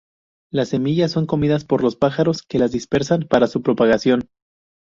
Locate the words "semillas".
0.69-1.11